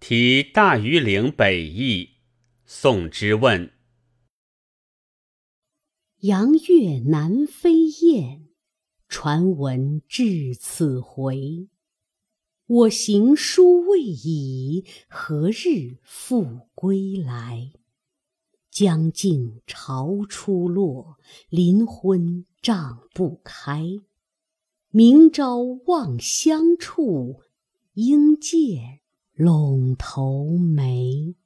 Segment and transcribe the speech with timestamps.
[0.00, 2.10] 题大庾岭北驿，
[2.64, 3.72] 宋之问。
[6.20, 8.48] 阳月南飞雁，
[9.08, 11.68] 传闻至此回。
[12.66, 17.72] 我行书未已，何日复归来？
[18.70, 21.16] 将近潮初落，
[21.48, 23.84] 林昏帐不开。
[24.90, 27.42] 明朝望乡处，
[27.94, 29.00] 应见
[29.38, 31.36] 陇头梅。